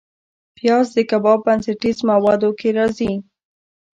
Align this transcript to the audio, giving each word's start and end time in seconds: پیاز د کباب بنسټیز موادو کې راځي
پیاز 0.57 0.85
د 0.95 0.97
کباب 1.09 1.39
بنسټیز 1.45 1.97
موادو 2.09 2.49
کې 2.59 2.69
راځي 2.77 3.11